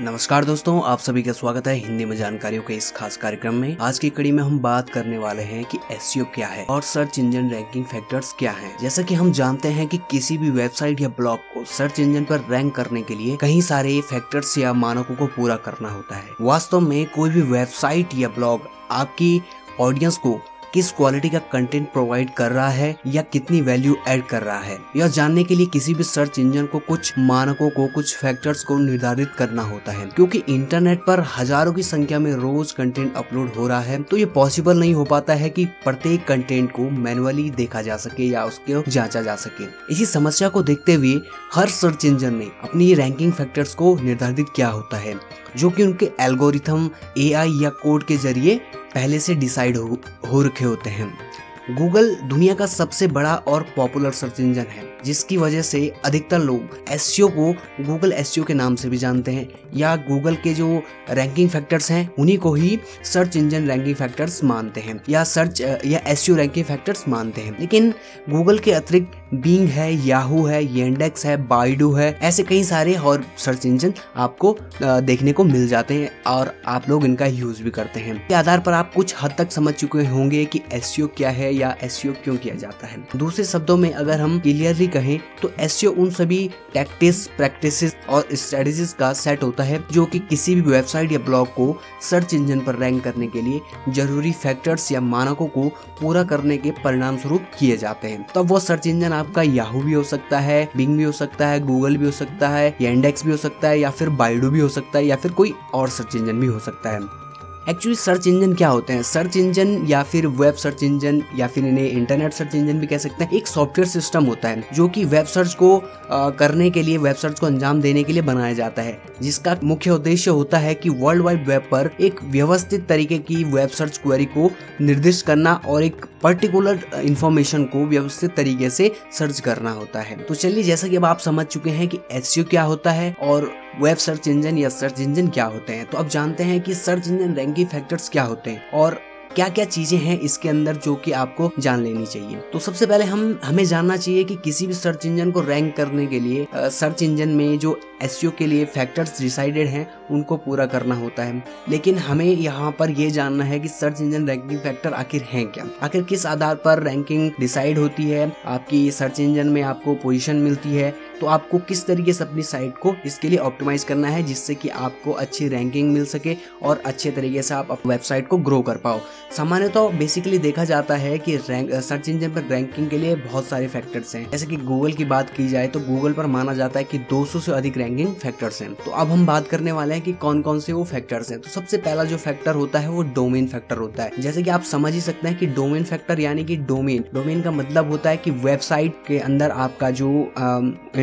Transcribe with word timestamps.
नमस्कार 0.00 0.44
दोस्तों, 0.44 0.82
आप 0.82 0.98
सभी 0.98 1.22
का 1.22 1.32
स्वागत 1.32 1.66
है 1.68 1.74
हिंदी 1.74 2.04
में 2.04 2.16
जानकारियों 2.16 2.62
के 2.62 2.74
इस 2.74 2.90
खास 2.90 3.16
कार्यक्रम 3.16 3.54
में 3.54 3.76
आज 3.80 3.98
की 3.98 4.10
कड़ी 4.10 4.30
में 4.32 4.42
हम 4.42 4.58
बात 4.58 4.90
करने 4.90 5.18
वाले 5.18 5.42
हैं 5.42 5.64
कि 5.64 5.78
एस 5.92 6.12
क्या 6.34 6.46
है 6.46 6.64
और 6.64 6.82
सर्च 6.82 7.18
इंजन 7.18 7.50
रैंकिंग 7.50 7.84
फैक्टर्स 7.84 8.32
क्या 8.38 8.52
हैं। 8.52 8.76
जैसा 8.78 9.02
कि 9.02 9.14
हम 9.14 9.32
जानते 9.32 9.68
हैं 9.68 9.86
कि 9.86 9.98
किसी 10.10 10.38
भी 10.38 10.50
वेबसाइट 10.50 11.00
या 11.00 11.08
ब्लॉग 11.08 11.38
को 11.54 11.64
सर्च 11.64 12.00
इंजन 12.00 12.24
पर 12.24 12.44
रैंक 12.50 12.74
करने 12.74 13.02
के 13.02 13.14
लिए 13.14 13.36
कई 13.40 13.60
सारे 13.62 14.00
फैक्टर्स 14.00 14.56
या 14.58 14.72
मानकों 14.72 15.16
को 15.16 15.26
पूरा 15.26 15.56
करना 15.56 15.90
होता 15.90 16.16
है 16.16 16.30
वास्तव 16.40 16.80
में 16.80 17.06
कोई 17.06 17.30
भी 17.30 17.42
वेबसाइट 17.42 18.14
या 18.14 18.28
ब्लॉग 18.28 18.68
आपकी 18.90 19.40
ऑडियंस 19.80 20.16
को 20.16 20.38
किस 20.74 20.90
क्वालिटी 20.92 21.28
का 21.28 21.38
कंटेंट 21.52 21.86
प्रोवाइड 21.92 22.28
कर 22.34 22.52
रहा 22.52 22.68
है 22.68 22.94
या 23.06 23.22
कितनी 23.22 23.60
वैल्यू 23.60 23.94
ऐड 24.08 24.22
कर 24.26 24.42
रहा 24.42 24.58
है। 24.58 24.76
यह 24.96 25.08
जानने 25.08 25.44
के 25.44 25.54
लिए 25.54 25.66
किसी 25.66 25.94
भी 25.94 26.04
सर्च 26.04 26.38
इंजन 26.38 26.66
को 26.66 26.78
कुछ 26.78 27.12
मानकों 27.18 27.70
को, 27.70 27.86
कुछ 27.86 28.16
फैक्टर्स 28.16 28.62
को 28.64 28.76
निर्धारित 28.78 29.32
करना 29.38 29.62
होता 29.62 29.92
है। 29.92 30.06
क्योंकि 30.06 30.42
इंटरनेट 30.48 31.02
पर 31.06 31.20
हज़ारों 31.36 31.72
की 31.72 31.82
संख्या 31.82 32.18
में 32.18 32.32
रोज 32.34 32.72
कंटेंट 32.72 33.16
अपलोड 33.16 33.52
हो 33.54 33.66
रहा 33.68 33.80
है 33.80 34.02
तो 34.02 34.16
ये 34.16 34.24
पॉसिबल 34.30 34.78
नहीं 34.78 34.94
हो 34.94 35.04
पाता 35.04 35.34
है 35.34 35.50
कि 35.50 35.64
प्रत्येक 35.84 36.26
कंटेंट 36.26 36.70
को 36.72 36.88
मैनुअली 36.90 37.48
देखा 37.52 37.82
जा 37.82 37.96
सके 37.96 38.28
या 38.28 38.44
उसको 38.44 38.82
जांचा 38.88 39.22
जा 39.22 39.36
सके। 39.36 39.64
इसी 39.92 40.06
समस्या 40.06 40.48
को 40.48 40.62
देखते 40.62 40.94
हुए 40.94 41.20
हर 41.54 41.68
सर्च 41.70 42.04
इंजन 42.04 42.34
ने 42.34 42.50
अपनी 42.62 42.92
रैंकिंग 42.94 43.32
फैक्टर्स 43.32 43.74
को 43.74 43.96
निर्धारित 43.96 44.46
किया 44.56 44.68
होता 44.68 44.96
है, 44.96 45.14
जो 45.56 45.70
कि 45.70 45.82
उनके 45.82 46.10
एल्गोरिथम 46.20 46.90
एआई 47.18 47.58
या 47.62 47.70
कोड 47.82 48.04
के 48.04 48.16
ज़रिए 48.18 48.60
पहले 48.94 49.18
से 49.20 49.34
डिसाइड 49.34 49.76
हो, 49.76 49.98
हो 50.32 50.42
रखे 50.42 50.64
होते 50.64 50.90
हैं। 50.90 51.29
गूगल 51.68 52.14
दुनिया 52.24 52.54
का 52.54 52.66
सबसे 52.66 53.06
बड़ा 53.06 53.34
और 53.34 53.66
पॉपुलर 53.76 54.10
सर्च 54.10 54.38
इंजन 54.40 54.66
है, 54.68 54.82
जिसकी 55.04 55.36
वजह 55.36 55.62
से 55.62 55.92
अधिकतर 56.04 56.38
लोग 56.38 56.78
एस 56.90 57.16
को 57.20 57.52
गूगल 57.84 58.12
एस 58.12 58.34
के 58.48 58.54
नाम 58.54 58.74
से 58.74 58.88
भी 58.88 58.96
जानते 58.96 59.32
हैं, 59.32 59.48
या 59.76 59.94
गूगल 59.98 60.34
के 60.34 60.54
जो 60.54 60.82
रैंकिंग 61.10 61.50
फैक्टर्स 61.50 61.90
हैं, 61.90 62.08
उन्हीं 62.18 62.36
को 62.38 62.54
ही 62.54 62.78
सर्च 63.04 63.36
इंजन 63.36 63.68
रैंकिंग 63.68 63.94
फैक्टर्स 63.96 64.42
मानते 64.44 64.80
हैं, 64.80 65.00
या 65.08 65.24
सर्च 65.24 65.60
या 65.60 66.00
एस 66.06 66.26
रैंकिंग 66.30 66.64
फैक्टर्स 66.64 67.04
मानते 67.08 67.40
हैं। 67.40 67.56
लेकिन 67.60 67.92
गूगल 68.30 68.58
के 68.58 68.72
अतिरिक्त 68.72 69.18
बींग 69.34 69.68
है 69.68 69.92
याहू 70.06 70.44
है 70.46 70.64
येंडेक्स 70.66 71.26
है 71.26 71.36
बाइडू 71.46 71.92
है, 71.92 72.18
ऐसे 72.22 72.42
कई 72.42 72.64
सारे 72.64 72.94
और 72.94 73.24
सर्च 73.38 73.66
इंजन 73.66 73.94
आपको 74.16 74.56
देखने 74.82 75.32
को 75.32 75.44
मिल 75.44 75.68
जाते 75.68 75.94
हैं, 75.94 76.10
और 76.26 76.54
आप 76.66 76.88
लोग 76.88 77.04
इनका 77.04 77.26
यूज़ 77.26 77.62
भी 77.62 77.70
करते 77.70 78.00
हैं। 78.00 78.18
के 78.28 78.34
आधार 78.34 78.60
पर 78.60 78.72
आप 78.72 78.92
कुछ 78.94 79.14
हद 79.22 79.34
तक 79.38 79.52
समझ 79.52 79.74
चुके 79.74 80.06
होंगे 80.06 80.44
कि 80.44 80.60
एस 80.72 80.96
क्या 81.16 81.30
है 81.30 81.54
या 81.60 81.74
एसईओ 81.82 82.12
क्यों 82.24 82.36
किया 82.36 82.54
जाता 82.54 82.86
है? 82.86 82.98
दूसरे 83.16 83.44
शब्दों 83.44 83.76
में 83.76 83.92
अगर 83.92 84.20
हम 84.20 84.38
क्लियरली 84.40 84.86
कहें 84.88 85.18
तो 85.42 85.52
एसईओ 85.60 85.90
उन 85.92 86.10
सभी 86.10 86.38
टैक्टिस 86.74 87.26
प्रैक्टिस 87.28 87.82
और 88.08 88.28
स्ट्रेटेजीज 88.34 88.92
का 88.92 89.12
सेट 89.14 89.42
होता 89.42 89.64
है 89.64 89.82
जो 89.92 90.04
कि 90.06 90.18
किसी 90.20 90.54
भी 90.54 90.60
वेबसाइट 90.62 91.12
या 91.12 91.18
ब्लॉग 91.20 91.48
को 91.48 91.74
सर्च 92.02 92.34
इंजन 92.34 92.60
पर 92.60 92.76
रैंक 92.76 93.02
करने 93.04 93.26
के 93.26 93.42
लिए 93.42 93.60
ज़रूरी 93.92 94.32
फैक्टर्स 94.32 94.90
या 94.92 95.00
मानकों 95.00 95.46
को 95.48 95.68
पूरा 96.00 96.22
करने 96.24 96.56
के 96.58 96.70
परिणाम 96.84 97.16
स्वरूप 97.18 97.46
किए 97.58 97.76
जाते 97.76 98.08
हैं। 98.08 98.26
तब 98.34 98.46
वो 98.46 98.60
सर्च 98.60 98.86
इंजन 98.86 99.12
आपका 99.12 99.42
याहू 99.42 99.80
भी 99.82 99.92
हो 99.92 100.02
सकता 100.04 100.38
है 100.38 100.68
बिंग 100.76 100.96
भी 100.96 101.04
हो 101.04 101.12
सकता 101.12 101.48
है 101.48 101.60
गूगल 101.60 101.96
भी 101.96 102.04
हो 102.04 102.10
सकता 102.12 102.48
है 102.48 102.76
या 102.80 102.90
इंडेक्स 102.90 103.24
भी 103.24 103.30
हो 103.30 103.36
सकता 103.36 103.68
है 103.68 103.80
या 103.80 103.90
फिर 103.90 104.08
बाइडो 104.20 104.50
भी 104.50 104.60
हो 104.60 104.68
सकता 104.68 104.98
है 104.98 105.06
या 105.06 105.16
फिर 105.16 105.32
कोई 105.32 105.54
और 105.74 105.88
सर्च 105.88 106.16
इंजन 106.16 106.40
भी 106.40 106.46
हो 106.46 106.58
सकता 106.58 106.90
है। 106.90 107.29
एक्चुअली 107.70 107.96
सर्च 107.96 108.26
इंजन 108.26 108.54
क्या 108.54 108.68
होते 108.68 108.92
हैं? 108.92 109.02
सर्च 109.02 109.36
इंजन 109.36 109.86
या 109.88 110.02
फिर 110.02 110.26
वेब 110.26 110.54
सर्च 110.54 110.82
इंजन 110.82 111.22
या 111.36 111.46
फिर 111.46 111.64
इन्हें 111.64 111.90
इंटरनेट 111.90 112.32
सर्च 112.32 112.54
इंजन 112.54 112.78
भी 112.78 112.86
कह 112.86 112.98
सकते 112.98 113.24
हैं। 113.24 113.32
एक 113.32 113.46
सॉफ्टवेयर 113.46 113.88
सिस्टम 113.88 114.24
होता 114.24 114.48
है 114.48 114.64
जो 114.74 114.88
कि 114.88 115.04
वेब 115.04 115.26
सर्च 115.26 115.54
को 115.54 115.76
आ, 116.10 116.30
करने 116.30 116.70
के 116.70 116.82
लिए 116.82 116.98
वेब 116.98 117.16
सर्च 117.16 117.40
को 117.40 117.46
अंजाम 117.46 117.80
देने 117.80 118.02
के 118.02 118.12
लिए 118.12 118.22
बनाया 118.22 118.52
जाता 118.52 118.82
है। 118.82 119.02
जिसका 119.22 119.56
मुख्य 119.64 119.90
उद्देश्य 119.90 120.30
होता 120.30 120.58
है 120.58 120.74
कि 120.74 120.88
वर्ल्ड 120.88 121.22
वाइड 121.22 121.48
वेब 121.48 121.60
पर 121.60 121.90
एक 122.00 122.22
व्यवस्थित 122.22 122.86
तरीके 122.86 123.18
की 123.18 123.44
वेब 123.44 123.68
सर्च 123.68 123.98
क्वेरी 123.98 124.24
को 124.24 124.50
निर्दिष्ट 124.80 125.26
करना 125.26 125.60
और 125.66 125.82
एक 125.82 126.06
पर्टिकुलर 126.22 126.80
इन्फॉर्मेशन 126.94 127.64
को 127.64 127.84
व्यवस्थित 127.86 128.34
तरीके 128.36 128.70
से 128.70 128.90
सर्च 129.12 129.40
करना 129.40 129.70
होता 129.70 130.00
है। 130.00 130.16
तो 130.16 130.34
चलिए, 130.34 130.62
जैसा 130.62 130.88
कि 130.88 130.96
अब 130.96 131.04
आप 131.04 131.18
समझ 131.18 131.46
चुके 131.46 131.70
हैं 131.70 131.88
कि 131.88 131.98
एस 132.12 132.34
क्या 132.50 132.62
होता 132.62 132.90
है 132.90 133.14
और 133.22 133.50
वेब 133.82 133.96
सर्च 133.96 134.28
इंजन 134.28 134.58
या 134.58 134.68
सर्च 134.68 135.00
इंजन 135.00 135.28
क्या 135.28 135.44
होते 135.44 135.72
हैं। 135.72 135.86
तो 135.86 135.98
अब 135.98 136.08
जानते 136.08 136.44
हैं 136.44 136.60
कि 136.60 136.74
सर्च 136.74 137.08
इंजन 137.08 137.34
रैंकिंग 137.34 137.68
फैक्टर्स 137.68 138.08
क्या 138.08 138.22
होते 138.22 138.50
हैं 138.50 138.70
और 138.70 139.00
क्या 139.34 139.48
क्या 139.48 139.64
चीज़ें 139.64 139.98
हैं 139.98 140.18
इसके 140.20 140.48
अंदर 140.48 140.76
जो 140.76 140.94
कि 140.94 141.12
आपको 141.12 141.50
जान 141.58 141.82
लेनी 141.82 142.06
चाहिए? 142.06 142.36
तो 142.52 142.58
सबसे 142.58 142.86
पहले 142.86 143.04
हम, 143.04 143.38
हमें 143.44 143.64
जानना 143.64 143.96
चाहिए 143.96 144.24
कि 144.24 144.36
किसी 144.36 144.66
भी 144.66 144.72
सर्च 144.72 145.06
इंजन 145.06 145.30
को 145.30 145.40
रैंक 145.40 145.76
करने 145.76 146.06
के 146.06 146.20
लिए 146.20 146.46
सर्च 146.56 147.02
इंजन 147.02 147.28
में 147.28 147.58
जो 147.58 147.78
एस 148.02 148.20
के 148.38 148.46
लिए 148.46 148.64
फैक्टर्स 148.64 149.20
डिसाइडेड 149.20 149.68
हैं, 149.68 149.86
उनको 150.10 150.36
पूरा 150.36 150.66
करना 150.66 150.94
होता 150.94 151.22
है। 151.22 151.42
लेकिन 151.68 151.98
हमें 151.98 152.24
यहाँ 152.24 152.70
पर 152.78 152.90
ये 152.90 153.10
जानना 153.10 153.44
है 153.44 153.60
कि 153.60 153.68
सर्च 153.68 154.00
इंजन 154.00 154.26
रैंकिंग 154.28 154.60
फैक्टर 154.60 154.92
आखिर 154.92 155.22
हैं 155.22 155.46
क्या? 155.46 155.64
आखिर 155.82 156.02
किस 156.02 156.26
आधार 156.26 156.54
पर 156.54 156.82
रैंकिंग 156.82 157.30
डिसाइड 157.40 157.78
होती 157.78 158.08
है? 158.10 158.32
आपकी 158.46 158.90
सर्च 158.90 159.20
इंजन 159.20 159.46
में 159.46 159.62
आपको 159.62 159.94
पोजिशन 159.94 160.36
मिलती 160.36 160.74
है 160.74 160.94
तो 161.20 161.26
आपको 161.26 161.58
किस 161.58 161.86
तरीके 161.86 162.12
से 162.12 162.24
अपनी 162.24 162.42
साइट 162.42 162.76
को 162.78 162.94
इसके 163.06 163.28
लिए 163.28 163.38
ऑप्टिमाइज 163.38 163.84
करना 163.84 164.08
है 164.08 164.22
जिससे 164.22 164.54
कि 164.54 164.68
आपको 164.68 165.12
अच्छी 165.12 165.48
रैंकिंग 165.48 165.92
मिल 165.92 166.04
सके 166.06 166.36
और 166.62 166.82
अच्छे 166.86 167.10
तरीके 167.10 167.42
से 167.42 167.54
आप 167.54 167.86
वेबसाइट 167.86 168.28
को 168.28 168.38
ग्रो 168.38 168.60
कर 168.62 168.76
पाओ? 168.76 169.00
सामान्यतः 169.36 169.74
तो 169.74 169.88
बेसिकली 169.90 170.38
देखा 170.38 170.64
जाता 170.64 170.96
है 170.96 171.18
कि 171.18 171.36
सर्च 171.38 172.08
इंजन 172.08 172.30
पर 172.30 172.44
रैंकिंग 172.50 172.88
के 172.90 172.98
लिए 172.98 173.14
बहुत 173.16 173.46
सारे 173.46 173.66
फैक्टर्स 173.68 174.14
हैं। 174.16 174.30
जैसे 174.30 174.46
कि 174.46 174.56
गूगल 174.56 174.92
की 174.92 175.04
बात 175.04 175.30
की 175.30 175.48
जाए 175.48 175.68
तो 175.68 175.80
गूगल 175.80 176.12
पर 176.12 176.26
माना 176.26 176.54
जाता 176.54 176.78
है 176.78 176.84
कि 176.84 176.98
200 177.10 177.40
से 177.40 177.52
अधिक 177.52 177.76
रैंकिंग 177.78 178.14
फैक्टर्स 178.14 178.60
हैं। 178.62 178.72
तो 178.74 178.90
अब 178.90 179.10
हम 179.10 179.26
बात 179.26 179.48
करने 179.48 179.72
वाले 179.72 179.94
हैं 179.94 180.02
कि 180.04 180.12
कौन 180.14 180.42
कौन 180.42 180.60
से 180.60 180.72
वो 180.72 180.84
फैक्टर्स 180.84 181.30
हैं। 181.30 181.40
तो 181.40 181.50
सबसे 181.50 181.76
पहला 181.78 182.04
जो 182.04 182.16
फैक्टर 182.16 182.54
होता 182.54 182.78
है 182.78 182.88
वो 182.88 183.02
डोमेन 183.14 183.46
फैक्टर 183.46 183.76
होता 183.76 184.02
है। 184.02 184.20
जैसे 184.20 184.42
कि 184.42 184.50
आप 184.50 184.62
समझ 184.62 184.92
ही 184.94 185.00
सकते 185.00 185.28
हैं 185.28 185.36
कि 185.38 185.46
डोमेन 185.48 185.84
फैक्टर 185.84 186.20
यानी 186.20 186.44
कि 186.44 186.56
डोमेन 186.56 187.04
डोमेन 187.14 187.42
का 187.42 187.50
मतलब 187.50 187.90
होता 187.90 188.10
है 188.10 188.16
कि 188.16 188.30
वेबसाइट 188.30 189.02
के 189.06 189.18
अंदर 189.18 189.50
आपका 189.50 189.90
जो 189.92 190.10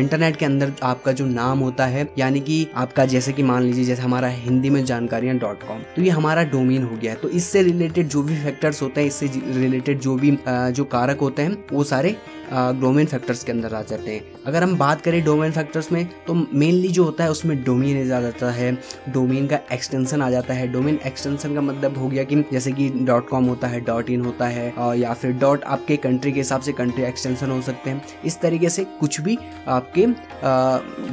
इंटरनेट 0.08 0.36
के 0.36 0.44
अंदर 0.44 0.72
आपका 0.82 1.12
जो 1.12 1.24
नाम 1.26 1.58
होता 1.58 1.86
है, 1.86 2.06
यानी 2.18 2.40
कि 2.40 2.66
आपका 2.74 3.04
जैसे 3.06 3.32
कि 3.32 3.42
मान 3.42 3.62
लीजिए, 3.62 3.84
जैसे 3.84 4.02
हमारा 4.02 4.28
हिंदी 4.28 4.70
में 4.70 4.84
जानकारियाँ 4.84 5.36
डॉट 5.38 5.62
कॉम 5.62 5.80
तो 5.96 6.02
ये 6.02 6.10
हमारा 6.10 6.42
डोमेन 6.44 6.82
हो 6.82 6.96
गया 6.96 7.12
है। 7.12 7.18
तो 7.18 7.28
इससे 7.30 7.62
रिलेटेड 7.62 8.08
जो 8.08 8.22
भी 8.22 8.36
फैक्टर्स 8.42 8.80
होते 8.82 9.00
हैं, 9.00 9.08
इससे 9.08 9.26
रिलेटेड 9.54 9.98
जो 10.00 10.14
भी 10.16 10.30
जो 10.48 10.84
कारक 10.86 11.20
होते 11.20 11.42
हैं, 11.42 11.64
वो 11.72 11.84
सारे 11.84 12.16
डोमेन 12.52 13.06
फैक्टर्स 13.06 13.42
के 13.44 13.52
अंदर 13.52 13.74
आ 13.74 13.82
जाते 13.82 14.10
हैं। 14.10 14.22
अगर 14.46 14.62
हम 14.62 14.76
बात 14.78 15.00
करें 15.00 15.22
डोमेन 15.24 15.52
फैक्टर्स 15.52 15.90
में 15.92 16.04
तो 16.26 16.34
मेनली 16.34 16.88
जो 16.88 17.04
होता 17.04 17.24
है, 17.24 17.30
उसमें 17.30 17.62
डोमेन 17.64 18.12
आ 18.12 18.20
जाता 18.20 18.50
है। 18.50 18.72
डोमेन 19.08 19.46
का 19.46 19.58
एक्सटेंशन 19.72 20.22
आ 20.22 20.30
जाता 20.30 20.54
है। 20.54 20.66
डोमेन 20.72 20.98
एक्सटेंशन 21.06 21.54
का 21.54 21.60
मतलब 21.60 21.98
हो 21.98 22.08
गया 22.08 22.24
कि 22.24 22.36
जैसे 22.52 22.72
कि 22.72 22.88
डॉट 22.90 23.28
कॉम 23.28 23.44
होता 23.44 23.68
है 23.68 23.80
डॉट 23.80 24.10
इन 24.10 24.20
होता 24.20 24.46
है 24.46 24.72
या 24.98 25.12
फिर 25.12 25.32
डॉट 25.38 25.64
आपके 25.66 25.96
कंट्री 25.98 26.32
के 26.32 26.40
हिसाब 26.40 26.60
से 26.60 26.72
कंट्री 26.72 27.04
एक्सटेंशन 27.04 27.50
हो 27.50 27.60
सकते 27.62 27.90
हैं। 27.90 28.02
इस 28.24 28.40
तरीके 28.40 28.68
से 28.68 28.84
कुछ 29.00 29.20
भी 29.20 29.38
आपके 29.68 30.06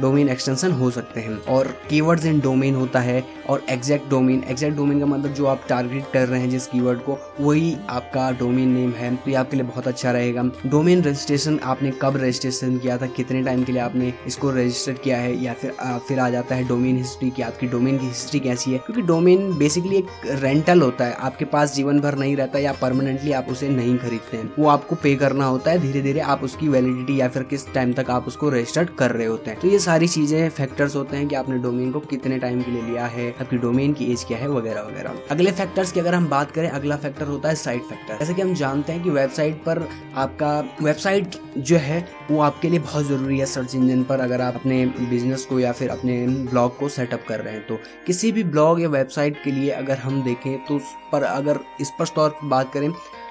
डोमेन 0.00 0.28
एक्सटेंशन 0.28 0.72
हो 0.72 0.90
सकते 0.90 1.20
हैं। 1.20 1.36
और 1.46 1.74
कीवर्ड्स 1.90 2.24
इन 2.26 2.40
डोमेन 2.40 2.74
होता 2.74 3.00
है, 3.00 3.22
और 3.48 3.64
एग्जैक्ट 3.70 4.08
डोमेन 4.10 4.42
एग्जैक्ट 4.50 4.76
डोमेन 4.76 5.00
का 5.00 5.06
मतलब 5.06 5.32
जो 5.34 5.46
आप 5.46 5.64
टारगेट 5.68 6.04
कर 6.12 6.26
रहे 6.28 6.40
हैं 6.40 6.50
जिस 6.50 6.66
कीवर्ड 6.66 7.00
को, 7.00 7.18
वही 7.40 7.76
आपका 7.90 8.30
डोमेन 8.38 8.68
नेम 8.68 8.90
है। 8.92 9.14
तो 9.16 9.30
ये 9.30 9.36
आपके 9.36 9.56
लिए 9.56 9.66
बहुत 9.66 9.88
अच्छा 9.88 10.12
रहेगा। 10.12 10.42
डोमेन 10.66 11.02
रजिस्ट्रेशन 11.26 11.58
आपने 11.64 11.90
कब 12.02 12.16
रजिस्ट्रेशन 12.16 12.76
किया 12.78 12.96
था? 12.98 13.06
कितने 13.06 13.42
टाइम 13.42 13.62
के 13.64 13.72
लिए 13.72 13.80
आपने 13.82 14.12
इसको 14.26 14.50
रजिस्टर 14.50 14.92
किया 14.94 15.16
है? 15.18 15.34
या 15.44 15.52
फिर 15.52 15.72
आ, 15.80 15.96
फिर 15.98 16.18
आ 16.18 16.28
जाता 16.30 16.54
है 16.54 16.66
डोमेन 16.68 16.96
हिस्ट्री 16.96 17.30
की? 17.30 17.42
आपकी 17.42 17.66
डोमेन 17.66 17.98
की 17.98 18.06
हिस्ट्री 18.06 18.40
कैसी 18.40 18.72
है? 18.72 18.78
क्योंकि 18.78 19.02
डोमेन 19.02 19.52
बेसिकली 19.58 19.96
एक 19.96 20.06
रेंटल 20.42 20.82
होता 20.82 21.04
है। 21.04 21.14
आपके 21.20 21.44
पास 21.44 21.74
जीवन 21.74 22.00
भर 22.00 22.14
नहीं 22.14 22.36
रहता 22.36 22.58
या 22.58 22.72
परमानेंटली 22.72 23.32
आप 23.32 23.46
उसे 23.50 23.68
नहीं 23.68 23.96
खरीदते 23.98 24.36
हैं। 24.36 24.52
वो 24.58 24.68
आपको 24.68 24.94
पे 24.94 25.14
करना 25.16 25.44
होता 25.44 25.70
है। 25.70 25.78
धीरे 25.78 26.02
धीरे 26.02 26.20
आप 26.20 26.44
उसकी 26.44 26.68
वैलिडिटी 26.68 27.20
या 27.20 27.28
फिर 27.28 27.42
किस 27.42 27.66
टाइम 27.74 27.92
तक 27.92 28.10
आप 28.10 28.28
उसको 28.28 28.50
रजिस्टर्ड 28.50 28.90
कर 28.90 29.10
रहे 29.10 29.26
होते 29.26 29.50
हैं। 29.50 29.60
तो 29.60 29.68
ये 29.68 29.78
सारी 29.78 30.08
चीज़ें 30.08 30.48
फैक्टर्स 30.50 30.96
होते 30.96 31.16
हैं 31.16 31.26
कि 31.28 31.34
आपने 31.34 31.58
डोमेन 31.58 31.90
को 31.92 32.00
कितने 32.06 32.38
टाइम 32.38 32.62
के 32.62 32.70
लिए 32.70 32.82
लिया 32.82 33.06
है 33.06 33.28
आपकी 33.40 33.56
डोमेन 33.56 33.92
की 33.92 34.12
एज 34.12 34.24
क्या 34.24 34.38
है 34.38 34.48
वगैरह 34.48 34.82
वगैरह। 34.82 35.20
अगले 35.30 35.52
फैक्टर्स 35.52 35.92
की 35.92 36.00
अगर 36.00 36.14
हम 36.14 36.28
बात 36.28 36.50
करें 36.50 36.68
अगला 36.70 36.96
फैक्टर 36.96 37.26
होता 37.26 37.48
है 37.48 37.54
साइट 37.56 37.82
फैक्टर 37.82 38.18
जैसे 38.18 38.34
कि 38.34 38.42
हम 38.42 38.54
जानते 38.54 38.92
हैं 38.92 39.02
कि 39.02 39.10
वेबसाइट 39.10 39.62
पर 39.66 39.86
आपका 40.16 40.58
वेबसाइट 40.82 41.15
जो 41.58 41.76
है, 41.76 41.98
वो 42.30 42.40
आपके 42.40 42.68
लिए 42.68 42.78
बहुत 42.78 43.04
ज़रूरी 43.04 43.38
है 43.38 43.46
सर्च 43.46 43.74
इंजन 43.74 44.02
पर 44.04 44.20
अगर 44.20 44.40
आप 44.40 44.54
अपने 44.54 44.84
बिज़नेस 44.86 45.44
को 45.44 45.60
या 45.60 45.72
फिर 45.72 45.90
अपने 45.90 46.26
ब्लॉग 46.26 46.76
को 46.78 46.88
सेटअप 46.88 47.24
कर 47.28 47.40
रहे 47.40 47.54
हैं 47.54 47.66
तो 47.66 47.78
किसी 48.06 48.32
भी 48.32 48.44
ब्लॉग 48.44 48.80
या 48.80 48.88
वेबसाइट 48.88 49.42
के 49.44 49.50
लिए 49.50 49.70
अगर 49.70 49.98
हम 49.98 50.22
देखें 50.22 50.56
तो 50.64 50.76
उस 50.76 50.94
पर 51.12 51.22
अगर 51.22 51.60
स्पष्ट 51.82 52.14
तौर 52.14 52.30
पर 52.30 52.48
बात 52.48 52.72
करें 52.72 52.90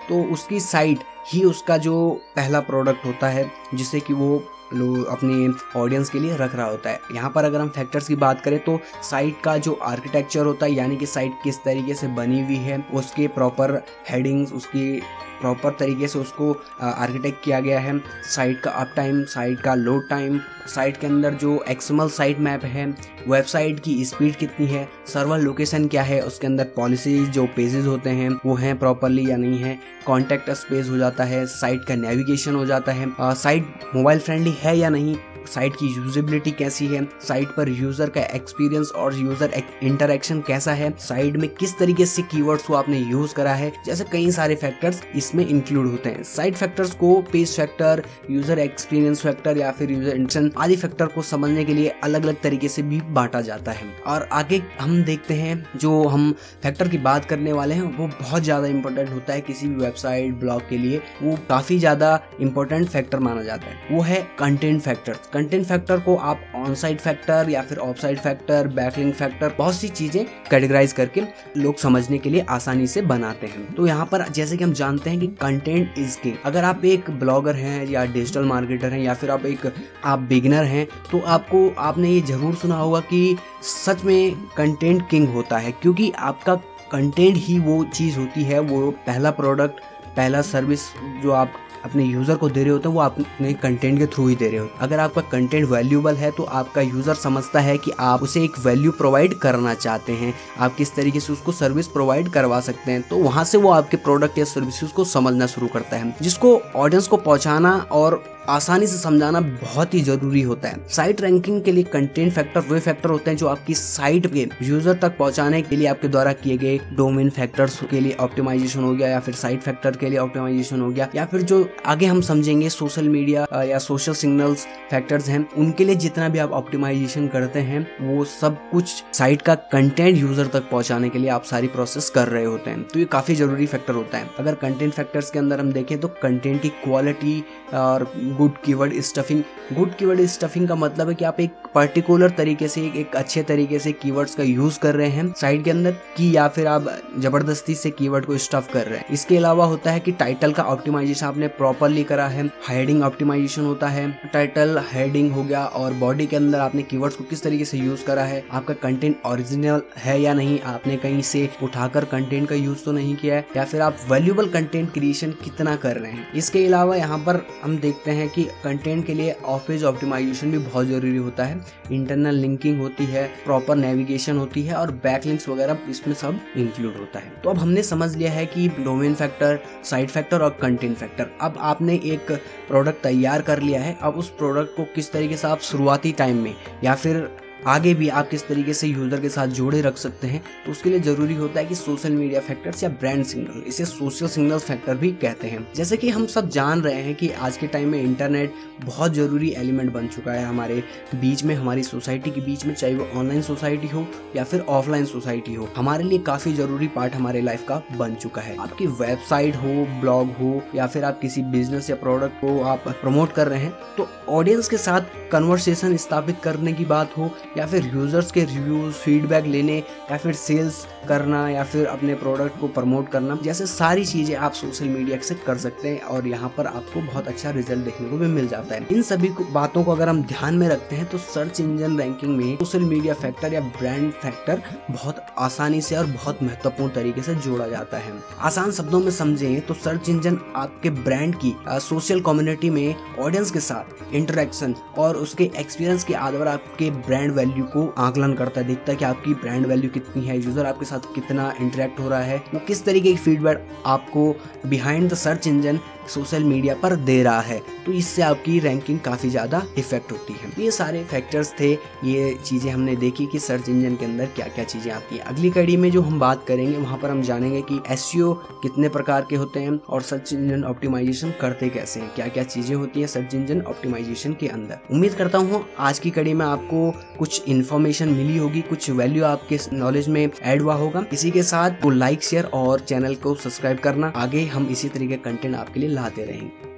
तो 0.10 0.24
उसकी 0.34 0.60
साइट 0.60 1.00
ही 1.28 1.44
उसका 1.44 1.78
जो 1.78 1.96
पहला 2.36 2.60
प्रोडक्ट 2.60 3.06
होता 3.06 3.28
है, 3.30 3.50
जिसे 3.74 4.00
कि 4.00 4.14
वो 4.14 4.44
लोग 4.74 5.06
अपनी 5.08 5.80
ऑडियंस 5.80 6.10
के 6.10 6.20
लिए 6.20 6.36
रख 6.38 6.56
रहा 6.56 6.66
होता 6.68 6.90
है। 6.90 7.00
यहाँ 7.14 7.30
पर 7.36 7.46
अगर 7.46 7.62
हम 7.62 7.70
फैक्टर्स 7.70 8.08
की 8.08 8.16
बात 8.16 8.42
करें 8.42 8.58
तो 8.60 8.80
साइट 9.04 9.42
का 9.44 9.58
जो 9.58 9.74
आर्किटेक्चर 9.84 10.46
होता 10.46 10.66
है, 10.66 10.72
यानी 10.74 10.98
कि 10.98 11.06
साइट 11.06 11.34
किस 11.44 11.58
तरीके 11.64 11.94
से 11.94 12.08
बनी 12.10 12.44
हुई 12.44 12.56
है, 12.58 12.80
उसके 12.94 13.28
प्रॉपर 13.28 13.82
हेडिंग्स 14.10 14.54
उसकी 14.54 15.02
प्रॉपर 15.46 15.76
तरीके 15.80 16.08
से 16.08 16.20
उसको 16.20 16.52
आर्किटेक्ट 16.82 17.44
किया 17.44 17.60
गया 17.60 17.80
है। 17.80 17.98
साइट 18.26 18.60
का 18.62 18.72
अप 18.72 18.94
टाइम 18.96 19.24
साइट 19.26 19.60
का 19.62 19.76
लोड 19.76 20.08
टाइम 20.10 20.40
साइट 20.68 20.98
के 20.98 21.08
अंदर 21.08 21.34
जो 21.36 21.64
एक्समल 21.70 22.10
साइट 22.10 22.40
मैप 22.40 22.64
है 22.66 22.86
वेबसाइट 23.28 23.80
की 23.80 24.06
स्पीड 24.06 24.36
कितनी 24.36 24.66
है 24.68 24.88
सर्वर 25.08 25.40
लोकेशन 25.40 25.88
क्या 25.88 26.04
है, 26.04 26.20
उसके 26.22 26.48
अंदर 26.48 26.64
पॉलिसी 26.76 27.26
जो 27.28 27.46
पेजेस 27.56 27.86
होते 27.86 28.10
हैं, 28.10 28.30
वो 28.46 28.56
हैं 28.56 28.78
प्रॉपरली 28.80 29.30
या 29.30 29.38
नहीं 29.38 29.60
है। 29.60 29.78
कॉन्टेक्ट 30.06 30.50
स्पेस 30.52 30.90
हो 30.90 30.98
जाता 30.98 31.24
है 31.24 31.46
साइट 31.48 31.86
का 31.88 31.96
नेविगेशन 31.98 32.56
हो 32.56 32.66
जाता 32.66 32.92
है। 32.92 33.08
साइट 33.22 33.90
मोबाइल 33.96 34.20
फ्रेंडली 34.20 34.56
है 34.60 34.78
या 34.78 34.90
नहीं 34.90 35.16
साइट 35.48 35.76
की 35.76 35.88
यूजेबिलिटी 35.88 36.52
कैसी 36.54 36.88
है, 36.88 37.04
साइट 37.22 37.48
पर 37.48 37.70
यूज़र 37.72 38.10
का 38.10 38.22
एक्सपीरियंस 38.36 38.92
और 38.96 39.16
यूज़र 39.16 39.54
इंटरेक्शन 39.84 40.42
कैसा 40.48 40.74
है, 40.74 40.94
साइट 41.00 41.38
में 41.38 41.48
किस 41.50 41.78
तरीके 41.80 42.06
से 42.06 42.22
कीवर्ड्स 42.24 42.66
को 42.66 42.74
आपने 42.74 43.00
यूज़ 43.00 43.34
करा 43.36 43.54
है, 43.54 43.72
जैसे 43.86 44.04
कई 44.12 44.32
सारे 44.32 44.56
फैक्टर्स 44.56 45.02
इसमें 45.16 45.46
इंक्लूड 45.48 45.88
होते 45.88 46.10
हैं। 46.10 46.24
साइट 46.26 46.56
फैक्टर्स 46.56 46.94
को 46.96 47.14
page 47.32 47.56
factor 47.56 48.04
user 48.30 48.60
experience 48.60 49.22
factor 49.22 49.58
या 49.58 49.72
फिर 49.72 49.92
यूज़र 49.92 50.16
इंटेंशन 50.16 50.52
आदि 50.58 50.76
फैक्टर 50.76 51.08
को 51.08 51.22
समझने 51.24 51.66
के 51.66 51.74
लिए 51.74 51.90
अलग 52.04 52.24
अलग 52.24 52.42
तरीके 52.42 52.70
से 52.70 52.82
भी 52.84 53.02
बांटा 53.12 53.42
जाता 53.42 53.72
है। 53.72 53.88
और 54.08 54.28
आगे 54.34 54.62
हम 54.80 55.04
देखते 55.04 55.34
हैं, 55.34 55.66
जो 55.76 56.04
हम 56.06 56.32
फैक्टर 56.64 56.88
की 56.88 56.98
बात 57.00 57.26
करने 57.26 57.54
वाले 57.54 57.76
हैं, 57.76 57.84
वो 57.98 58.08
बहुत 58.10 58.44
ज़्यादा 58.44 58.68
इंपॉर्टेंट 58.68 59.10
होता 59.10 59.34
है 59.34 59.42
किसी 59.42 59.68
भी 59.68 59.76
वेबसाइट 59.76 60.34
ब्लॉग 60.40 60.68
के 60.70 60.78
लिए, 60.78 61.02
वो 61.22 61.38
काफ़ी 61.50 61.78
ज़्यादा 61.80 62.20
इंपॉर्टेंट 62.42 62.88
फैक्टर 62.90 63.20
माना 63.20 63.44
जाता 63.44 63.68
है। 63.68 63.88
वो 63.92 64.02
है 64.04 64.22
कंटेंट 64.40 64.82
फैक्टर 64.82 65.18
कंटेंट 65.36 65.66
फैक्टर 65.66 66.00
को 66.00 66.16
आप 66.18 66.42
ऑन 66.56 66.76
साइड 66.76 67.00
फैक्टर 67.00 67.50
या 67.50 67.62
फिर 67.62 67.78
off 67.78 67.98
site 68.00 68.20
factor 68.20 68.68
backlink 68.76 69.12
factor 69.14 69.54
बहुत 69.58 69.76
सी 69.76 69.88
चीज़ें 69.90 70.26
कैटेगराइज 70.50 70.94
करके 70.94 71.22
लोग 71.58 71.78
समझने 71.78 72.18
के 72.18 72.30
लिए 72.30 72.46
आसानी 72.50 72.86
से 72.88 73.02
बनाते 73.04 73.48
हैं। 73.48 73.74
तो 73.76 73.88
यहाँ 73.88 74.06
पर 74.06 74.24
जैसे 74.30 74.58
कि 74.58 74.64
हम 74.64 74.74
जानते 74.74 75.10
हैं 75.10 75.20
कि 75.20 75.28
कंटेंट 75.42 75.98
इज़ 76.00 76.18
किंग 76.20 76.36
अगर 76.46 76.64
आप 76.64 76.86
एक 76.86 77.10
ब्लॉगर 77.20 77.56
हैं 77.56 77.86
या 77.88 78.06
डिजिटल 78.06 78.46
मार्केटर 78.46 78.94
हैं 78.94 79.00
या 79.00 79.14
फिर 79.14 79.32
आप 79.32 79.46
एक, 79.46 79.72
आप 80.06 80.20
बिगिनर 80.20 80.64
हैं 80.66 80.88
तो 81.12 81.20
आपको, 81.20 81.70
आपने 81.80 82.10
ये 82.10 82.22
ज़रूर 82.22 82.56
सुना 82.56 82.76
होगा 82.76 83.00
कि 83.02 83.38
सच 83.64 84.04
में 84.06 84.36
कंटेंट 84.58 85.10
किंग 85.10 85.28
होता 85.30 85.58
है, 85.58 85.72
क्योंकि 85.72 86.12
आपका 86.12 86.56
कंटेंट 86.92 87.36
ही 87.38 87.60
वो 87.60 87.84
चीज़ 87.86 88.18
होती 88.20 88.44
है, 88.44 88.60
वो 88.62 88.90
पहला 89.08 89.32
प्रोडक्ट 89.34 89.80
पहला 90.08 90.42
सर्विस 90.44 90.82
जो 91.24 91.32
आप 91.34 91.54
अपने 91.86 92.04
यूज़र 92.04 92.36
को 92.36 92.50
दे 92.50 92.64
रहे 92.64 92.72
होते 92.72 92.88
हैं, 92.90 92.96
वो 92.96 93.02
अपने 93.02 93.54
कंटेंट 93.56 93.98
के 94.00 94.06
थ्रू 94.08 94.28
ही 94.28 94.36
दे 94.36 94.50
रहे 94.50 94.60
हो। 94.60 94.70
अगर 94.82 95.00
आपका 95.00 95.22
कंटेंट 95.32 95.68
वैल्यूबल 95.70 96.16
है 96.16 96.32
तो 96.32 96.44
आपका 96.44 96.82
यूज़र 96.82 97.14
समझता 97.16 97.60
है 97.60 97.78
कि 97.78 97.92
आप 98.02 98.24
उसे 98.24 98.44
एक 98.44 98.60
वैल्यू 98.60 98.92
प्रोवाइड 98.94 99.34
करना 99.40 99.74
चाहते 99.76 100.14
हैं। 100.14 100.34
आप 100.60 100.76
किस 100.76 100.96
तरीके 100.96 101.20
से 101.20 101.34
उसको 101.34 101.52
सर्विस 101.54 101.88
प्रोवाइड 101.88 102.30
करवा 102.30 102.60
सकते 102.62 102.92
हैं 102.92 103.02
तो 103.02 103.18
वहाँ 103.18 103.44
से 103.44 103.58
वो 103.58 103.72
आपके 103.72 103.98
प्रोडक्ट 104.00 104.38
या 104.38 104.46
सर्विसेज़ 104.46 104.94
को 104.94 105.04
समझना 105.06 105.48
शुरू 105.48 105.68
करता 105.68 105.98
है। 105.98 106.16
जिसको 106.22 106.58
ऑडियंस 106.76 107.08
को 107.08 107.18
पहुंचाना 107.20 107.76
और 107.92 108.24
आसानी 108.50 108.88
से 108.88 108.98
समझाना 108.98 109.40
बहुत 109.42 109.94
ही 109.94 110.02
ज़रूरी 110.02 110.42
होता 110.42 110.70
है। 110.70 110.88
साइट 110.90 111.22
रैंकिंग 111.22 111.62
के 111.64 111.72
लिए 111.72 111.84
कंटेंट 111.86 112.32
फैक्टर 112.34 112.62
वे 112.64 112.80
फैक्टर 112.80 113.10
होते 113.10 113.32
हैं 113.32 113.38
जो 113.38 113.48
आपकी 113.48 113.74
साइट 113.74 114.28
के 114.34 114.48
यूज़र 114.62 114.94
तक 115.02 115.18
पहुँचाने 115.18 115.62
के 115.62 115.76
लिए 115.76 115.88
आपके 115.88 116.08
द्वारा 116.08 116.34
किए 116.36 116.58
गए 116.58 116.78
डोमेन 116.94 117.30
फैक्टर्स 117.30 117.80
के 117.92 118.00
लिए 118.00 118.16
ऑप्टिमाइजेशन 118.20 118.84
हो 118.84 118.94
गया 118.94 119.08
या 119.08 119.20
फिर 119.20 119.34
साइट 119.36 119.62
फैक्टर 119.62 119.98
के 119.98 120.10
लिए 120.10 120.20
ऑप्टिमाइजेशन 120.20 120.82
हो 120.82 120.90
गया 120.90 121.08
या 121.16 121.26
फिर 121.26 121.42
जो 121.44 121.68
आगे 121.86 122.06
हम 122.06 122.22
समझेंगे 122.24 122.70
सोशल 122.70 123.10
मीडिया 123.10 123.46
या 123.64 123.80
सोशल 123.80 124.14
सिग्नल्स 124.16 124.66
फैक्टर्स 124.92 125.30
हैं, 125.30 125.48
उनके 125.52 125.86
लिए 125.86 125.96
जितना 125.98 126.30
भी 126.30 126.40
आप 126.40 126.52
ऑप्टिमाइजेशन 126.54 127.28
करते 127.28 127.60
हैं, 127.62 127.86
वो 128.02 128.24
सब 128.26 128.58
कुछ 128.72 129.04
साइट 129.14 129.42
का 129.42 129.56
कंटेंट 129.72 130.18
यूज़र 130.18 130.48
तक 130.54 130.70
पहुँचाने 130.72 131.10
के 131.10 131.20
लिए 131.20 131.30
आप 131.30 131.44
सारी 131.46 131.68
प्रोसेस 131.68 132.10
कर 132.10 132.28
रहे 132.28 132.44
होते 132.46 132.70
हैं। 132.70 132.84
तो 132.84 133.00
ये 133.00 133.06
काफ़ी 133.08 133.36
ज़रूरी 133.36 133.66
फैक्टर 133.66 133.94
होता 133.94 134.18
है। 134.18 134.30
अगर 134.40 134.56
कंटेंट 134.56 134.94
फैक्टर्स 134.94 135.32
के 135.32 135.40
अंदर 135.40 135.60
हम 135.60 135.72
देखें 135.74 135.98
तो 136.00 136.08
कंटेंट 136.22 136.62
की 136.62 136.70
क्वालिटी 136.84 137.44
और 137.74 138.04
good 138.38 138.58
keyword 138.66 139.00
stuffing. 139.02 139.42
Good 139.74 139.96
keyword 139.96 140.22
stuffing 140.28 140.68
का 140.68 140.76
मतलब 140.76 141.10
है 141.10 141.16
कि 141.16 141.26
आप 141.26 141.40
एक 141.40 141.52
पर्टिकुलर 141.76 142.30
तरीके 142.30 142.68
से 142.68 142.82
एक, 142.82 142.96
एक 142.96 143.16
अच्छे 143.16 143.44
तरीके 143.44 143.80
से 143.80 143.92
कीवर्ड्स 143.94 144.36
का 144.36 144.44
यूज़ 144.44 144.80
कर 144.80 144.96
रहे 144.96 145.10
हैं 145.10 145.34
साइट 145.42 145.64
के 145.64 145.72
अंदर 145.72 145.92
की 146.18 146.36
या 146.36 146.48
फिर 146.48 146.68
आप 146.68 146.88
ज़बरदस्ती 147.20 147.76
से 147.76 147.90
कीवर्ड 147.92 148.26
को 148.26 148.38
स्टफ़ 148.38 148.72
कर 148.74 148.88
रहे 148.88 149.00
हैं। 149.00 149.06
इसके 149.14 149.38
अलावा 149.38 149.66
होता 149.66 149.92
है 149.92 150.00
कि 150.00 150.12
टाइटल 150.14 150.52
का 150.52 150.64
ऑप्टिमाइजेशन 150.66 151.26
आपने 151.26 151.48
प्रॉपरली 151.58 152.04
करा 152.04 152.28
है 152.28 152.46
हेडिंग 152.70 153.04
ऑप्टिमाइजेशन 153.04 153.66
होता 153.66 153.88
है 153.88 154.10
टाइटल 154.34 154.80
हेडिंग 154.92 155.32
हो 155.32 155.44
गया 155.44 155.64
और 155.66 155.94
बॉडी 155.96 156.26
के 156.26 156.36
अंदर 156.36 156.60
आपने 156.60 156.84
कीवर्ड्स 156.84 157.16
को 157.16 157.24
किस 157.24 157.44
तरीके 157.44 157.66
से 157.66 157.78
यूज़ 157.78 158.06
करा 158.06 158.24
है 158.24 158.44
आपका 158.52 158.74
कंटेंट 158.84 159.22
ओरिजिनल 159.26 159.82
है 159.98 160.20
या 160.22 160.34
नहीं 160.34 160.60
आपने 160.68 160.98
कहीं 160.98 161.22
से 161.24 161.50
उठाकर 161.64 162.06
कंटेंट 162.06 162.48
का 162.50 162.56
यूज़ 162.56 162.84
तो 162.86 162.92
नहीं 162.92 163.16
किया 163.16 163.36
है 163.36 163.46
या 163.58 163.64
फिर 163.66 163.82
आप 163.82 163.98
वैल्यूबल 164.10 164.48
कंटेंट 164.50 164.92
क्रिएशन 164.94 165.32
कितना 165.44 165.76
कर 165.78 165.98
रहे 165.98 166.12
हैं। 166.12 166.32
इसके 166.34 166.66
अलावा 166.66 166.96
यहाँ 166.96 167.18
पर 167.20 167.46
हम 167.64 167.78
देखते 167.78 168.12
हैं 168.12 168.25
कि 168.28 168.44
कंटेंट 168.64 169.06
के 169.06 169.14
लिए 169.14 169.36
ऑफ़िस 169.46 169.84
ऑप्टिमाइजेशन 169.84 170.52
भी 170.52 170.58
बहुत 170.58 170.88
ज़रूरी 170.88 171.18
होता 171.18 171.44
है। 171.44 171.60
इंटरनल 171.92 172.36
लिंकिंग 172.36 172.80
होती 172.82 173.06
है 173.06 173.26
प्रॉपर 173.46 173.76
नेविगेशन 173.76 174.38
होती 174.38 174.64
है 174.64 174.76
और 174.76 174.92
बैकलिंक्स 175.04 175.48
वगैरह 175.50 175.78
इसमें 175.90 176.14
सब 176.16 176.40
इंक्लूड 176.58 176.98
होता 176.98 177.20
है। 177.20 177.32
तो 177.44 177.50
अब 177.50 177.58
हमने 177.58 177.84
समझ 177.84 178.16
लिया 178.16 178.32
है 178.32 178.46
कि 178.46 178.68
डोमेन 178.80 179.16
फैक्टर 179.16 179.60
साइड 179.84 180.10
फैक्टर 180.10 180.42
और 180.42 180.58
कंटेंट 180.62 180.98
फैक्टर 180.98 181.30
अब 181.42 181.58
आपने 181.60 181.96
एक 182.06 182.32
प्रोडक्ट 182.68 183.04
तैयार 183.04 183.42
कर 183.42 183.62
लिया 183.62 183.82
है। 183.82 183.98
अब 184.02 184.16
उस 184.16 184.30
प्रोडक्ट 184.30 184.76
को 184.78 184.84
किस 184.96 185.12
तरीके 185.12 185.38
से 185.38 185.48
आप 185.48 185.60
शुरुआती 185.62 186.12
टाइम 186.14 186.44
में 186.44 186.54
या 186.84 186.96
फिर 186.96 187.28
आगे 187.64 187.94
भी 187.94 188.08
आप 188.10 188.30
किस 188.30 188.48
तरीके 188.48 188.74
से 188.74 188.88
यूज़र 188.88 189.20
के 189.22 189.30
साथ 189.30 189.48
जोड़े 189.50 189.82
रख 189.82 189.98
सकते 189.98 190.28
हैं 190.28 190.42
तो 190.66 190.72
उसके 190.72 190.90
लिए 190.90 191.00
ज़रूरी 191.00 191.36
होता 191.36 191.60
है 191.60 191.66
कि 191.66 191.76
सोशल 191.76 192.12
मीडिया 192.12 192.42
फैक्टर्स 192.42 192.84
या 192.84 192.90
ब्रांड 192.92 193.24
सिग्नल 193.26 193.64
इसे 193.68 193.86
सोशल 193.86 194.28
सिग्नल 194.28 194.60
फैक्टर 194.60 194.96
भी 194.96 195.12
कहते 195.14 195.48
हैं। 195.48 195.66
जैसे 195.76 195.98
कि 195.98 196.10
हम 196.10 196.26
सब 196.28 196.50
जान 196.50 196.82
रहे 196.82 197.02
हैं 197.04 197.16
कि 197.16 197.30
आज 197.30 197.58
के 197.58 197.68
टाइम 197.68 197.90
में 197.90 198.02
इंटरनेट 198.02 198.54
बहुत 198.86 199.14
ज़रूरी 199.14 199.50
एलिमेंट 199.58 199.92
बन 199.94 200.08
चुका 200.08 200.32
है 200.32 200.44
हमारे 200.46 200.84
बीच 201.16 201.44
में, 201.44 201.56
हमारी 201.56 201.84
सोसाइटी 201.84 202.32
के 202.32 202.42
बीच 202.42 202.66
में, 202.66 202.74
चाहे 202.76 202.96
वो 202.96 203.08
ऑनलाइन 203.20 203.42
सोसाइटी 203.42 203.88
हो 203.88 204.06
या 204.36 204.44
फिर 204.44 204.60
ऑफलाइन 204.70 205.06
सोसाइटी 205.06 205.54
हो। 205.54 205.70
हमारे 205.76 206.04
लिए 206.04 206.20
काफ़ी 206.22 206.54
ज़रूरी 206.54 206.88
पार्ट 206.88 207.14
हमारे 207.16 207.42
लाइफ 207.42 207.66
का 207.68 207.82
बन 207.98 208.16
चुका 208.16 208.42
है। 208.42 208.58
आपकी 208.58 208.88
वेबसाइट 208.88 209.56
हो 209.56 209.86
ब्लॉग 210.02 210.32
हो, 210.34 210.62
या 210.76 210.88
फिर 210.88 211.04
आप 211.04 211.20
किसी 211.22 211.42
बिज़नेस 211.52 211.90
या 211.90 211.96
प्रोडक्ट 211.98 212.42
को 212.42 212.62
आप 212.64 212.88
प्रमोट 213.02 213.34
कर 213.34 213.48
रहे 213.48 213.60
हैं 213.60 213.74
तो 213.98 214.08
ऑडियंस 214.30 214.70
के 214.70 214.78
साथ 214.80 215.25
कन्वर्सेशन 215.36 215.96
स्थापित 215.98 216.40
करने 216.44 216.74
की 216.74 216.86
बात 216.86 217.18
हो, 217.18 217.30
या 217.58 217.66
फिर 217.68 217.92
यूज़र्स 217.94 218.32
के 218.32 218.44
रिव्यूज़ 218.46 218.94
फीडबैक 218.96 219.46
लेने, 219.48 219.78
या 220.12 220.18
फिर 220.18 220.34
सेल्स 220.36 220.86
करना, 221.08 221.48
या 221.50 221.64
फिर 221.66 221.86
अपने 221.88 222.14
प्रोडक्ट 222.16 222.60
को 222.60 222.68
प्रमोट 222.70 223.10
करना, 223.10 223.38
जैसे 223.44 223.66
सारी 223.68 224.06
चीज़ें 224.06 224.36
आप 224.38 224.54
सोशल 224.54 224.86
मीडिया 224.88 225.18
से 225.20 225.36
कर 225.46 225.58
सकते 225.58 225.90
हैं 225.90 226.02
और 226.04 226.28
यहाँ 226.28 226.50
पर 226.58 226.68
आपको 226.68 227.02
बहुत 227.04 227.28
अच्छा 227.28 227.50
रिज़ल्ट 227.52 227.84
देखने 227.86 228.08
को 228.10 228.18
भी 228.18 228.28
मिल 228.28 228.48
जाता 228.48 228.76
है। 228.76 228.88
इन 228.92 229.02
सभी 229.02 229.30
बातों 229.52 229.84
को 229.84 229.92
अगर 229.92 230.10
हम 230.10 230.22
ध्यान 230.26 230.56
में 230.56 230.68
रखते 230.70 230.96
हैं 230.96 231.06
तो 231.10 231.18
सर्च 231.18 231.60
इंजन 231.60 231.98
रैंकिंग 232.00 232.36
में 232.38 232.56
सोशल 232.58 232.84
मीडिया 232.84 233.14
फैक्टर 233.16 233.54
या 233.54 233.62
ब्रांड 233.78 234.12
फैक्टर 234.14 234.62
बहुत 234.92 235.26
आसानी 235.40 235.82
से 235.82 235.96
और 235.96 236.06
बहुत 236.08 236.44
महत्वपूर्ण 236.44 236.94
तरीके 236.94 237.22
से 237.22 237.36
जोड़ा 237.38 237.68
जाता 237.68 237.98
है। 237.98 238.14
आसान 238.42 238.72
शब्दों 238.72 239.00
में 239.00 239.12
समझें 239.12 239.62
तो 239.62 239.74
सर्च 239.76 240.10
इंजन 240.10 240.40
आपके 240.56 240.90
ब्रांड 240.90 241.36
की 241.36 241.56
सोशल 241.70 242.22
कम्युनिटी 242.22 242.70
में 242.70 242.96
ऑडियंस 243.20 243.52
के 243.52 243.60
साथ 243.62 244.14
इंटरेक्शन 244.14 244.76
और 244.98 245.16
उसके 245.26 245.50
एक्सपीरियंस 245.58 246.04
के 246.04 246.14
आधार 246.14 246.48
आपके 246.48 246.90
ब्रांड 247.08 247.32
वैल्यू 247.32 247.64
को 247.66 247.88
आकलन 247.98 248.34
करता 248.34 248.62
है, 248.62 248.68
देखता 248.68 248.92
है 248.92 248.98
कि 248.98 249.06
आपकी 249.06 249.34
ब्रांड 249.36 249.66
वैल्यू 249.66 249.90
कितनी 249.90 250.26
है 250.26 250.38
यूज़र 250.40 250.66
आपके 250.66 250.86
साथ 250.86 251.14
कितना 251.16 251.54
इंटरेक्ट 251.62 252.00
हो 252.00 252.10
रहा 252.10 252.20
है, 252.20 252.38
वो 252.54 252.60
किस 252.68 252.84
तरीके 252.86 253.12
की 253.12 253.18
फीडबैक 253.18 253.68
आपको 253.86 254.36
behind 254.66 255.10
the 255.12 255.16
search 255.16 255.48
engine 255.48 255.80
social 256.10 256.44
media 256.44 256.76
पर 256.76 256.96
दे 256.98 257.22
रहा 257.24 257.42
है 257.42 257.62
तो 257.86 257.92
इससे 257.94 258.22
आपकी 258.22 258.60
रैंकिंग 258.60 259.00
काफ़ी 259.00 259.30
ज़्यादा 259.30 259.62
इफ़ेक्ट 259.78 260.12
होती 260.12 260.34
है। 260.34 260.52
ये 260.60 260.70
सारे 260.72 261.04
फैक्टर्स 261.06 261.54
थे, 261.60 261.72
ये 261.72 262.34
चीज़ें 262.46 262.72
हमने 262.72 262.96
देखी 262.96 263.26
कि 263.26 263.40
सर्च 263.40 263.70
इंजन 263.70 263.96
के 263.96 264.06
अंदर 264.06 264.26
क्या 264.36 264.48
क्या 264.48 264.64
चीज़ें 264.66 264.92
आती 264.92 265.16
हैं। 265.16 265.24
अगली 265.26 265.50
कड़ी 265.52 265.78
में 265.78 265.90
जो 265.92 266.02
हम 266.02 266.20
बात 266.20 266.46
करेंगे, 266.48 266.78
वहाँ 266.78 266.98
पर 266.98 267.10
हम 267.10 267.22
जानेंगे 267.24 267.62
कि 267.62 267.82
एस 267.90 268.12
कितने 268.16 268.90
प्रकार 268.90 269.26
के 269.30 269.36
होते 269.36 269.60
हैं 269.60 269.80
और 269.80 270.02
सर्च 270.04 270.34
इंजन 270.34 270.64
ऑप्टिमाइजेशन 270.64 271.34
करते 271.42 271.70
कैसे 271.70 272.00
हैं। 272.00 272.14
क्या 272.16 272.28
क्या 272.28 272.44
चीज़ें 272.46 272.76
होती 272.76 273.00
हैं 273.00 273.08
सर्च 273.08 273.34
इंजन 273.36 273.62
ऑप्टिमाइजेशन 273.64 274.34
के 274.34 274.48
अंदर। 274.48 274.80
उम्मीद 274.92 275.14
करता 275.14 275.38
हूँ, 275.38 275.64
आज 275.80 276.00
की 276.00 276.10
कड़ी 276.12 276.34
में 276.34 276.46
आपको 276.46 276.92
कुछ 277.20 277.48
इन्फॉर्मेशन 277.48 278.10
मिली 278.10 278.38
होगी, 278.38 278.62
कुछ 278.64 278.90
वैल्यू 278.92 279.24
आपके 279.26 279.60
नॉलेज 279.74 280.08
में 280.10 280.22
एड 280.22 280.62
हुआ 280.62 280.76
होगा। 280.76 281.06
इसी 281.14 281.32
के 281.32 281.44
साथ 281.44 281.86
लाइक 281.88 282.24
शेयर 282.24 282.46
और 282.54 282.80
चैनल 282.82 283.16
को 283.16 283.34
सब्सक्राइब 283.36 283.80
करना। 283.80 284.12
आगे 284.16 284.46
हम 284.48 284.68
इसी 284.72 284.90
तरीके 284.90 285.18
कंटेंट 285.20 285.56
आपके 285.56 285.80
लिए 285.80 285.90
लाते 285.96 286.26
रहेंगे। 286.26 286.75